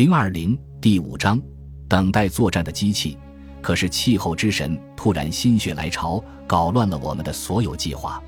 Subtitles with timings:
[0.00, 1.38] 零二零第五章，
[1.86, 3.18] 等待作战的机器。
[3.60, 8.18] 可是气候之神突然心血来潮，搞乱了我们的所有计划。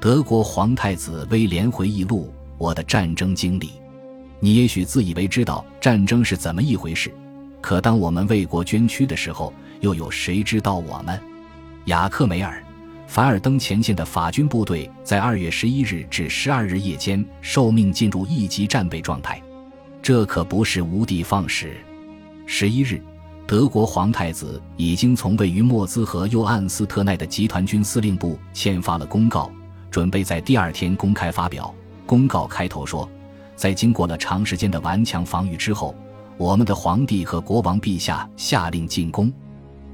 [0.00, 3.70] 德国皇太子威廉回忆录：我的战争经历。
[4.38, 7.12] 你也许自以为知道战争是怎么一回事，
[7.60, 11.20] 可当我们为国捐躯的时候，又有谁知道我们？
[11.86, 12.62] 雅克梅尔。
[13.08, 19.42] 凡尔登前线的法军部队在二月十一日至十二日夜间受命进入一级战备状态，
[20.08, 21.76] 这可不是无的放矢。
[22.46, 22.98] 十一日，
[23.46, 29.52] 德国皇太子已经从位于莫兹河右岸斯特奈的集团军司令部签发了公告，
[29.90, 31.74] 准备在第二天公开发表。
[32.06, 33.06] 公告开头说，
[33.54, 35.94] 在经过了长时间的顽强防御之后，
[36.38, 39.30] 我们的皇帝和国王陛下下令进攻。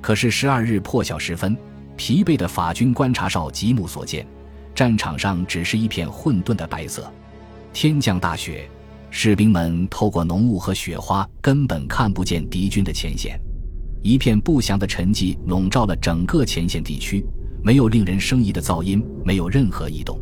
[0.01, 1.57] 可是十二日破晓时分。
[1.97, 4.25] 疲惫的法军观察哨极目所见，
[4.77, 7.13] 战场上只是一片混沌的白色。
[7.73, 8.71] 天降大雪，
[9.17, 13.41] 士兵们透过浓雾和雪花根本看不见敌军的前线。
[14.03, 17.25] 一片不祥的沉寂笼罩了整个前线地区，
[17.63, 20.19] 没有令人生疑的噪音，没有任何异动。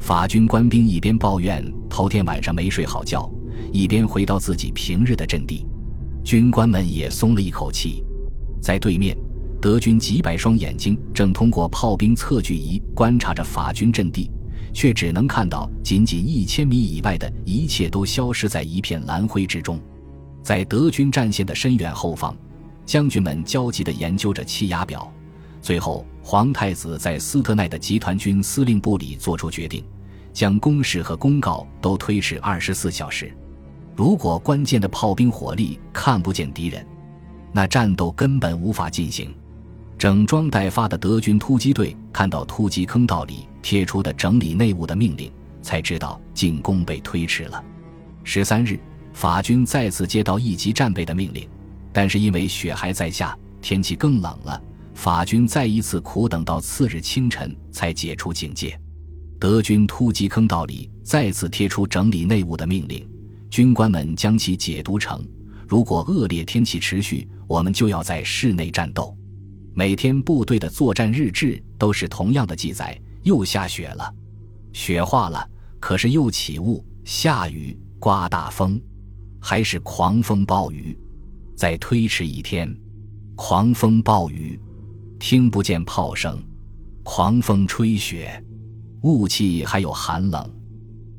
[0.00, 3.30] 法军官兵一边抱怨头天晚上没睡好觉，
[3.70, 5.66] 一边回到自己平日的阵地。
[6.24, 8.02] 军官们也松了一口气，
[8.62, 9.14] 在对面。
[9.60, 14.30] 德军几百双眼睛正通过炮兵测距仪观察着法军阵地，
[14.72, 19.78] 却只能看到仅仅一千米以外的一切都消失在一片蓝灰之中。
[20.42, 22.36] 在德军战线的深远后方，
[22.84, 25.10] 将军们焦急地研究着气压表。
[25.60, 29.84] 最后，皇太子在斯特奈的集团军司令部里做出决定，
[30.32, 33.32] 将公事和公告都推迟二十四小时。
[33.94, 36.84] 如果关键的炮兵火力看不见敌人，
[37.52, 39.32] 那战斗根本无法进行。
[39.96, 45.30] 整装待发的德军突击队看到突击坑道里贴出的整理内务的命令，
[45.62, 47.64] 才知道进攻被推迟了。
[48.24, 48.78] 十三日，
[49.12, 51.48] 法军再次接到一级战备的命令，
[51.92, 54.60] 但是因为雪还在下，天气更冷了，
[54.94, 58.78] 法军再一次苦等到次日清晨才解除警戒。
[59.38, 63.08] 德军突击坑道里再次贴出整理内务的命令，
[63.50, 65.24] 军官们将其解读成：
[65.66, 69.16] 如果恶劣天气持续，我们就要在室内战斗。
[69.74, 74.12] 每天部队的作战日志都是同样的记载：又下雪了，
[74.72, 75.48] 雪化了，
[75.80, 78.80] 可是又起雾、下雨、刮大风，
[79.40, 80.98] 还是狂风暴雨。
[81.54, 82.74] 再推迟一天，
[83.36, 84.60] 狂风暴雨，
[85.18, 86.42] 听不见炮声，
[87.04, 88.42] 狂风吹雪，
[89.02, 90.50] 雾气还有寒冷。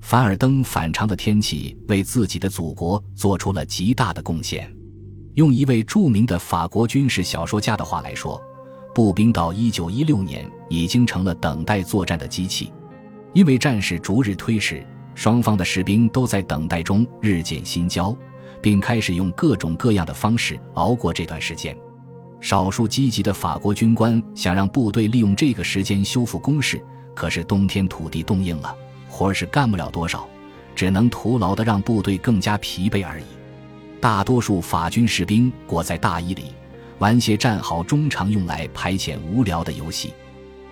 [0.02, 4.70] 凡尔登反常的天气为自己的祖国做出了极大的贡献。
[5.36, 8.42] 用一位著名的法国军事小说家的话来说，
[8.94, 12.74] 步兵到一九一六年已经成了等待作战的机器，
[13.32, 18.16] 因为战事逐日推迟，双方的士兵都在等待中日渐心焦，
[18.60, 21.78] 并开始用各种各样的方式熬过这段时间。
[22.42, 28.76] 少数积极的法国军官想让部队利用这个时间修复工事，可是冬天土地冻硬了，
[29.08, 30.28] 活儿是干不了多少，
[30.76, 33.26] 只能徒劳的让部队更加疲惫而已。
[34.02, 36.46] 大多数法军士兵裹在大衣里，
[36.98, 40.12] 玩些战壕中常用来排遣无聊的游戏。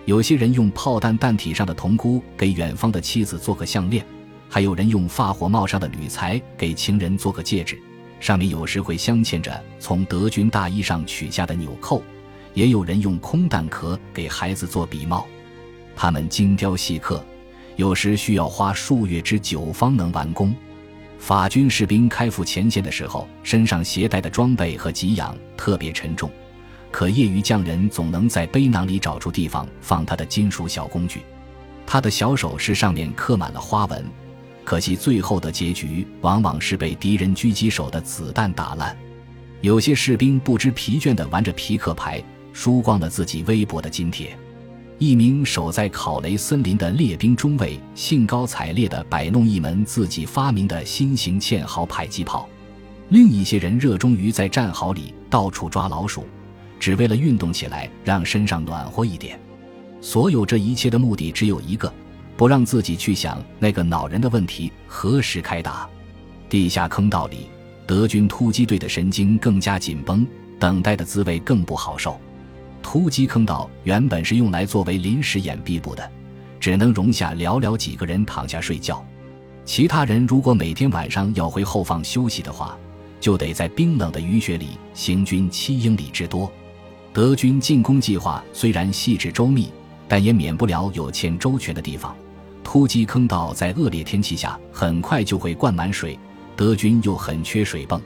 [0.04, 4.04] 有些人用炮弹弹体上的铜箍给远方的妻子做个项链，
[4.48, 7.80] 还有人用发火帽上的铝材给情人做个戒指，
[8.18, 12.02] 上面有时会镶嵌着从德军大衣上取下的纽扣。
[12.54, 15.26] 也有人用空弹壳给孩子做笔帽。
[15.96, 17.24] 他们精雕细刻，
[17.76, 20.54] 有时需要花数月之久方能完工。
[21.18, 26.30] 法军士兵开赴前线的时候，身上携带的装备和给养特别沉重，
[26.92, 31.22] 可业余匠人总能在背囊里找出地方放他的金属小工具。
[31.86, 34.04] 他的小首饰上面刻满了花纹，
[34.62, 38.96] 可惜最后的结局往往是被敌人狙击手的子弹打烂。
[39.62, 44.36] 有些士兵不知疲倦地玩着皮克牌，输光了自己微薄的津贴。
[44.98, 52.48] 一名守在考雷森林的列兵中尉兴高采烈地摆弄一门自己发明的新型堑壕迫击炮，
[53.08, 56.24] 另一些人热衷于在战壕里到处抓老鼠，
[56.82, 59.38] 只为了运动起来让身上暖和一点。
[60.00, 61.94] 所有这一切的目的只有一个：
[62.36, 65.88] 不让自己去想那个恼人的问题何时开打。
[66.48, 67.46] 地下坑道里，
[67.86, 70.26] 德军突击队的神经更加紧绷，
[70.58, 72.18] 等待的滋味更不好受。
[72.82, 76.10] 突击坑道原本是用来作为临时掩蔽部的，
[76.58, 79.06] 只能容下寥寥几个人躺下睡觉。
[79.64, 82.76] 其他人如果每天晚上要回后方休息的话，
[83.20, 86.52] 就得在冰冷的雨雪里行军七英里之多。
[87.12, 89.70] 德军进攻计划虽然细致周密，
[90.08, 92.16] 但也免不了有欠周全的地方。
[92.64, 96.18] 突击坑道在恶劣天气下很快就会灌满水，
[96.56, 98.00] 德军又很缺水泵。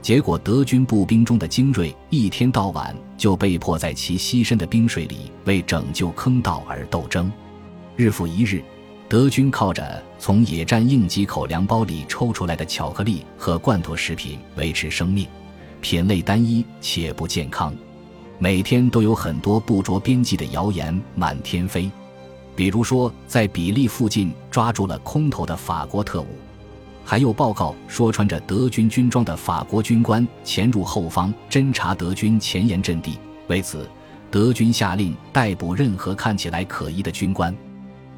[0.00, 7.32] 结果，德军步兵中的精锐一天到晚就被迫在其牺牲的冰水里为拯救坑道而斗争。
[7.96, 8.62] 日复一日，
[9.08, 15.26] 德军靠着从野战应急口粮包里抽出来的巧克力和罐头食品维持生命，
[15.80, 17.74] 品类单一且不健康。
[18.38, 21.90] 每天都有很多不着边际的谣言满天飞，
[22.54, 26.26] 比如说在比利附近抓住了空投的法国特务，
[27.02, 33.18] 还有报告说穿着德军军装的法国军官潜入后方侦察德军前沿阵地。
[33.48, 33.88] 为此，
[34.30, 37.56] 德军下令逮捕任何看起来可疑的军官。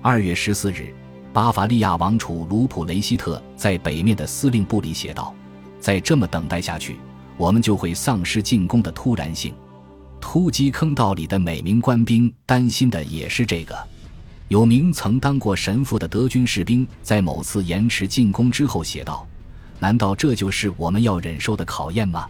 [0.02, 0.92] 二月十四日，
[1.32, 5.32] 巴伐利亚王储卢普雷希特在北面的司令部里写道
[5.78, 6.96] ：“再这么等待下去，
[7.36, 9.54] 我们就会丧失进攻的突然性。”
[10.20, 13.76] 突击坑道里的每名官兵担心的也是这个。
[14.48, 19.26] 有名曾当过神父的德军士兵在某次延迟进攻之后写道
[19.78, 22.26] ：“难道这就是我们要忍受的考验吗？”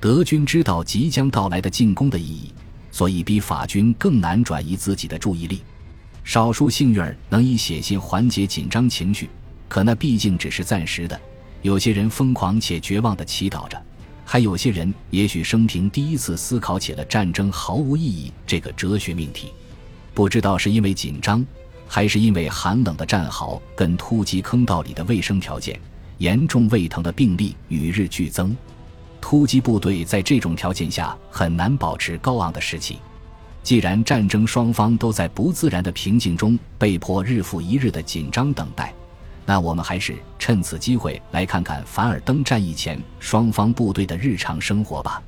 [0.00, 2.52] 德军知道即将到来的进攻的意义，
[2.92, 5.62] 所以比法军更难转移自己的注意力。
[6.22, 9.28] 少数幸运儿能以写信缓解紧张情绪，
[9.66, 11.20] 可那毕竟只是暂时的。
[11.62, 13.82] 有些人疯狂且绝望地祈祷着。
[14.30, 19.54] 还有些人也许生平第一次思考起了战争毫无意义这个哲学命题，
[20.12, 21.42] 不知道是因为紧张，
[21.86, 25.80] 还是因为寒冷的战壕跟突击坑道里的卫生条件，
[26.18, 28.54] 严重胃疼的病例与日俱增。
[29.18, 32.98] 突击部队在这种条件下很难保持高昂的士气。
[33.62, 38.92] 既然战争双方都在不自然的平静中被迫日复一日的紧张等待。
[39.48, 45.22] 那我们还是趁此机会来看看凡尔登战役前双方部队的日常生活吧。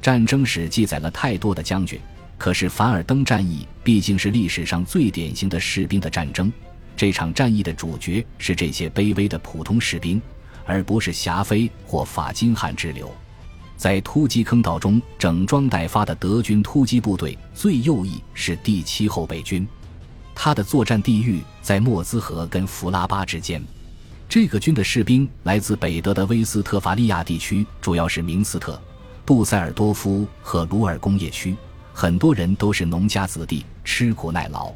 [0.00, 1.98] 战争史记载了太多的将军，
[2.38, 6.52] 可是凡尔登战役毕竟是历史上最典型的士兵的战争。
[6.96, 10.22] 这场战役的主角是这些卑微的普通士兵，
[10.64, 13.12] 而不是霞飞或法金汉之流。
[13.76, 19.66] 在突击坑道中整装待发的德军突击部队最右翼是第七后备军。
[20.46, 23.60] 他的作战地域在莫兹河跟弗拉巴之间。
[24.28, 28.80] 这个军的士兵来自北德的威斯特伐利亚地区，主要是明斯特、
[29.24, 31.56] 布塞尔多夫和鲁尔工业区，
[31.92, 34.72] 很多人都是农家子弟，吃苦耐劳。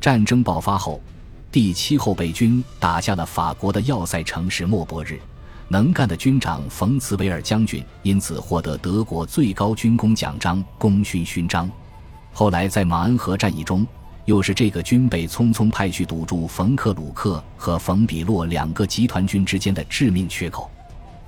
[0.00, 1.02] 战争爆发后，
[1.50, 5.18] 第七后备军打下了法国的要塞城市莫泊日，
[5.66, 11.68] 能干的军长冯茨维尔将军因此获得德国最高军功奖章——功勋勋章。
[12.32, 13.84] 后来在马恩河战役中。
[14.24, 20.70] 又是这个军被匆匆派去堵住冯克鲁克和冯比洛两个集团军之间的致命缺口。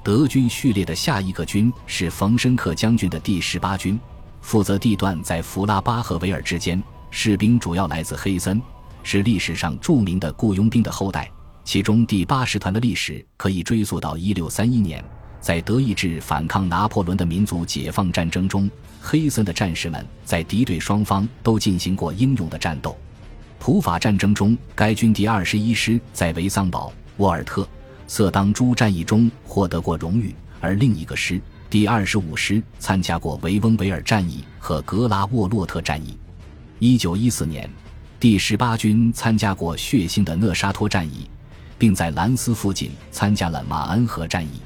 [0.04, 3.98] 德军序列的下一个军是冯申克将军的第十八军，
[4.40, 8.60] 负责地段在弗拉巴和维尔之间，士兵主要来自黑森，
[9.02, 11.30] 是历史上著名的雇佣兵的后代。
[11.64, 15.02] 其中第八师团的历史可以追溯到一六三一年。
[15.42, 22.96] 在德意志反抗拿破仑的民族解放战争中，黑森的战士们在敌对双方都进行过英勇的战斗。
[23.58, 27.68] 普法战争中，该军第二十一师在维桑堡、沃尔特、
[28.06, 36.16] 瑟当朱战役中获得过荣誉，而另一个师第二十五师参加过维翁维尔战役和格拉沃洛特战役。
[36.78, 37.68] 一九一四年，
[38.20, 41.28] 第十八军参加过血腥的讷沙托战役，
[41.78, 44.60] 并在兰斯附近参加了马恩河战役。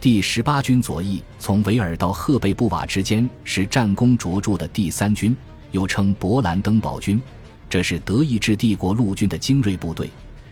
[0.00, 5.36] 第十八军左翼从维尔到赫贝布瓦之间是战功卓著的第三军，
[5.72, 7.20] 又称勃兰登堡军，
[7.68, 10.08] 这是德意志帝国陆军的精锐部队。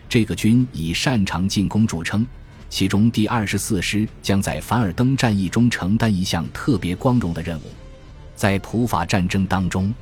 [0.09, 2.27] 这个军以擅长进攻著称，
[2.69, 7.71] 其中第二十四师将在凡尔登战役中承担一项特别光荣的任务。
[8.35, 9.93] 在普法战争当中，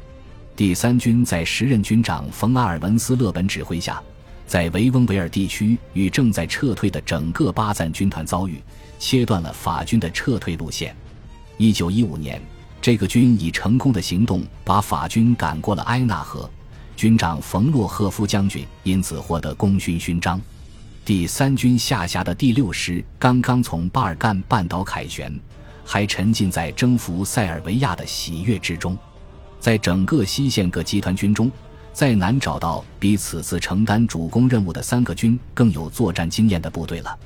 [0.56, 4.02] 第三军在时任军长冯阿尔文斯勒本指挥下。
[4.48, 8.62] 在维翁维尔地区与正在撤退的整个巴赞军团遭遇，
[9.00, 10.96] 切断了法军的撤退路线。
[11.58, 12.42] 一九一五年，
[12.82, 16.50] 这个军以成功的行动把法军赶过了埃纳河，
[16.96, 20.40] 军长冯洛赫夫将军因此获得功勋勋章。
[21.04, 25.32] 第三军下辖的第六师刚刚从巴尔干半岛凯旋，
[25.84, 28.98] 还沉浸在征服塞尔维亚的喜悦之中。
[29.60, 31.52] 在整个西线各集团军中，
[31.96, 37.18] 再难找到比此次承担主攻任务的三个军更有作战经验的部队了。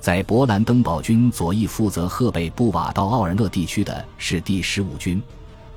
[0.00, 5.22] 在勃兰登堡军左翼负责赫贝布瓦到奥尔勒地区的是第十五军，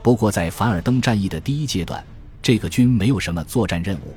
[0.02, 2.04] 不过在凡尔登战役的第一阶段，
[2.42, 4.16] 这个军没有什么作战任务。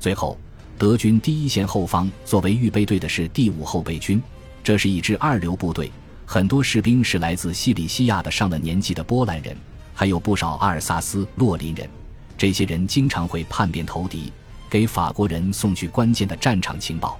[0.00, 0.36] 最后，
[0.76, 4.20] 德军第一线后方作为预备队的是第五后备军，
[4.64, 5.88] 这是一支二流部队，
[6.26, 9.56] 很多士兵是来自西里西亚的上了年纪的波兰人，
[9.94, 11.88] 还有不少阿尔萨斯洛林人。
[12.36, 14.32] 这些人经常会叛变投敌，
[14.68, 17.18] 给法国人送去关键的战场情报。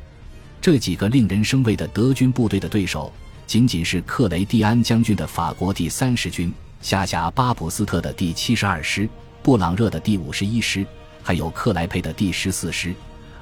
[0.61, 3.12] 这几个令人生畏的德军部队的对手，
[3.47, 9.09] 仅仅是克雷蒂安将军的法国第三十军，下辖巴普斯特的第七十二师、
[9.42, 10.87] 布朗热的第五十一师，
[11.23, 12.95] 还有克莱佩的第十四师，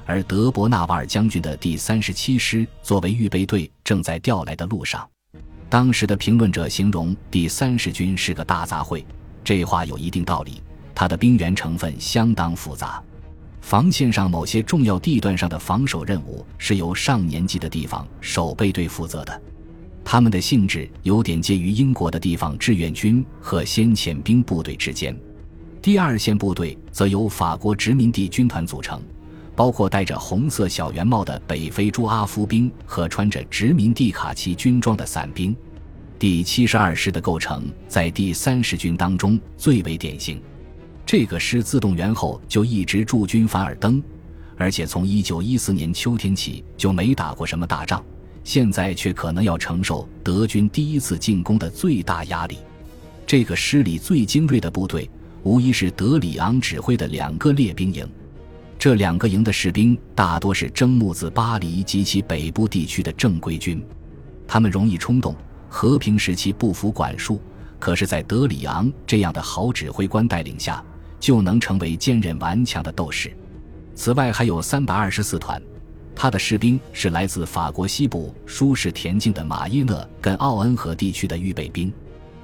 [0.05, 5.07] 而德伯纳瓦尔将军的第三十七师作为预备队正在调来的路上。
[5.69, 9.05] 当时的评论者形容第三十军是个大杂烩，
[9.43, 10.61] 这话有一定道理。
[10.93, 13.01] 它的兵员成分相当复杂，
[13.61, 19.41] 防线上某些重要地段上的防守任务是由上年纪的地方守备队负责的。
[20.03, 25.15] 他们的性质有点介于英国的地方志愿军和先遣兵部队之间。
[25.81, 29.01] 第二线部队则由法国殖民地军团组成，
[29.55, 35.55] 包括戴着红色小圆帽的北非朱阿夫兵和穿着殖民地卡其军装的伞兵。
[36.19, 40.41] 第七十二师的构成在第三十军当中最为典型。
[41.05, 44.01] 这个师自动员后就一直驻军凡尔登，
[44.57, 48.03] 而且从一九一四年秋天起就没打过什么大仗。
[48.43, 52.57] 现在却可能要承受德军第一次进攻的最大压力。
[53.27, 55.07] 这个师里最精锐的部队，
[55.43, 58.07] 无疑是德里昂指挥的两个列兵营。
[58.79, 63.83] 这两个营的士兵大多是征募自巴黎及其北部地区的正规军，
[64.47, 65.35] 他们容易冲动，
[65.69, 67.39] 和平时期不服管束，
[67.77, 70.83] 可是，在德里昂这样的好指挥官带领下，
[71.21, 73.31] 就能成为坚韧顽强的斗士。
[73.95, 75.61] 此外，还有三百二十四团。
[76.13, 81.91] 他的士兵是来自法国西部舒适恬静的马伊讷跟奥恩河地区的预备兵，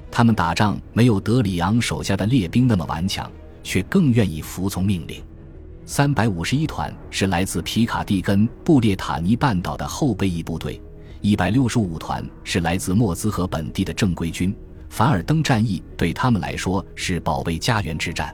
[0.09, 3.29] 他们打仗没有德里昂手下的列兵那么顽强，
[3.63, 5.21] 却更愿意服从命令。
[5.85, 10.81] 三百五十一团是来自皮卡蒂跟布列塔尼半岛的后备役部队，
[11.21, 14.55] 一百六十五团是来自莫兹河本地的正规军。
[14.89, 18.33] 凡尔登战役对他们来说是保卫家园之战。